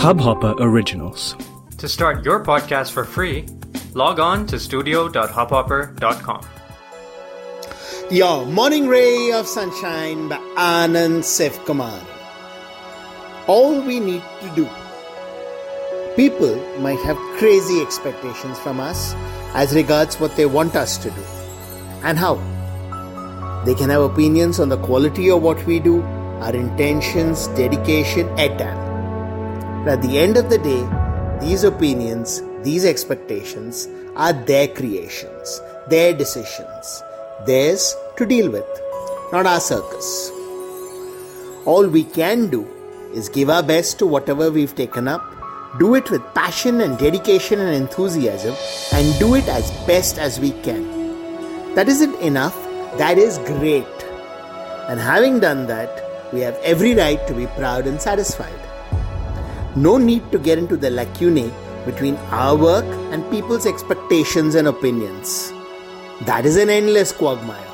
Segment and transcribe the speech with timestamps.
[0.00, 1.36] Hubhopper Originals.
[1.76, 3.44] To start your podcast for free,
[3.92, 6.46] log on to studio.hubhopper.com.
[8.10, 12.00] Your morning ray of sunshine by Anand Sef Kumar.
[13.46, 14.66] All we need to do.
[16.16, 19.12] People might have crazy expectations from us
[19.52, 21.22] as regards what they want us to do
[22.04, 22.36] and how.
[23.66, 26.00] They can have opinions on the quality of what we do,
[26.40, 28.89] our intentions, dedication, etc.
[29.84, 30.86] But at the end of the day,
[31.40, 37.02] these opinions, these expectations are their creations, their decisions,
[37.46, 38.68] theirs to deal with,
[39.32, 40.30] not our circus.
[41.64, 42.68] All we can do
[43.14, 45.24] is give our best to whatever we've taken up,
[45.78, 48.54] do it with passion and dedication and enthusiasm,
[48.92, 51.74] and do it as best as we can.
[51.74, 52.54] That isn't enough,
[52.98, 53.86] that is great.
[54.90, 58.69] And having done that, we have every right to be proud and satisfied.
[59.76, 61.52] No need to get into the lacunae
[61.86, 65.52] between our work and people's expectations and opinions.
[66.22, 67.66] That is an endless quagmire.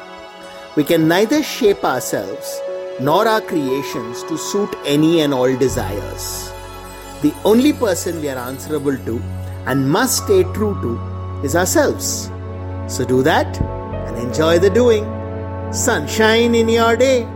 [0.76, 2.60] We can neither shape ourselves
[3.00, 6.52] nor our creations to suit any and all desires.
[7.22, 9.22] The only person we are answerable to
[9.64, 12.30] and must stay true to is ourselves.
[12.88, 15.04] So do that and enjoy the doing.
[15.72, 17.35] Sunshine in your day.